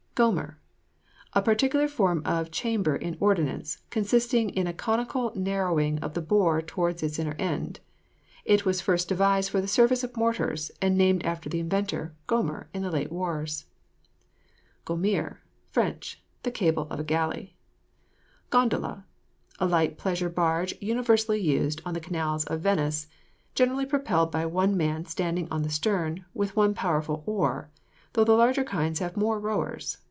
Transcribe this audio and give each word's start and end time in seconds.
GOMER. 0.13 0.59
A 1.33 1.41
particular 1.41 1.87
form 1.87 2.21
of 2.25 2.51
chamber 2.51 2.97
in 2.97 3.15
ordnance, 3.21 3.77
consisting 3.89 4.49
in 4.49 4.67
a 4.67 4.73
conical 4.73 5.31
narrowing 5.35 5.99
of 5.99 6.13
the 6.13 6.21
bore 6.21 6.61
towards 6.61 7.01
its 7.01 7.17
inner 7.17 7.35
end. 7.39 7.79
It 8.43 8.65
was 8.65 8.81
first 8.81 9.07
devised 9.07 9.49
for 9.49 9.61
the 9.61 9.69
service 9.69 10.03
of 10.03 10.15
mortars, 10.17 10.69
and 10.81 10.97
named 10.97 11.23
after 11.25 11.47
the 11.49 11.61
inventor, 11.61 12.13
Gomer, 12.27 12.67
in 12.73 12.81
the 12.81 12.91
late 12.91 13.11
wars. 13.11 13.65
GOMERE 14.83 15.39
[Fr.] 15.71 15.81
The 16.43 16.51
cable 16.51 16.87
of 16.91 16.99
a 16.99 17.03
galley. 17.05 17.55
GONDOLA. 18.49 19.05
A 19.59 19.65
light 19.65 19.97
pleasure 19.97 20.29
barge 20.29 20.75
universally 20.81 21.39
used 21.39 21.81
on 21.85 21.93
the 21.93 22.01
canals 22.01 22.43
of 22.45 22.59
Venice, 22.59 23.07
generally 23.55 23.85
propelled 23.85 24.29
by 24.29 24.45
one 24.45 24.75
man 24.75 25.05
standing 25.05 25.47
on 25.49 25.61
the 25.63 25.69
stern 25.69 26.25
with 26.33 26.55
one 26.57 26.73
powerful 26.73 27.23
oar, 27.25 27.69
though 28.13 28.25
the 28.25 28.33
larger 28.33 28.65
kinds 28.65 28.99
have 28.99 29.15
more 29.15 29.39
rowers. 29.39 29.97